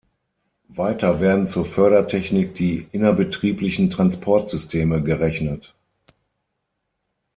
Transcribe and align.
Weiter 0.67 1.19
werden 1.21 1.47
zur 1.47 1.63
Fördertechnik 1.63 2.55
die 2.55 2.87
innerbetrieblichen 2.91 3.91
Transportsysteme 3.91 5.03
gerechnet. 5.03 5.75